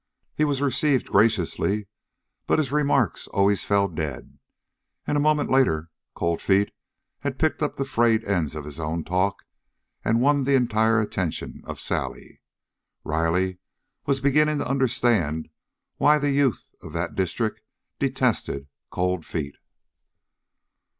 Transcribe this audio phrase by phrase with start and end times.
[0.35, 1.85] He was received graciously,
[2.47, 4.39] but his remarks always fell dead,
[5.05, 6.73] and a moment later Cold Feet
[7.19, 9.45] had picked up the frayed ends of his own talk
[10.03, 12.41] and won the entire attention of Sally.
[13.03, 13.59] Riley
[14.07, 15.49] was beginning to understand
[15.97, 17.61] why the youth of that district
[17.99, 19.55] detested Cold Feet.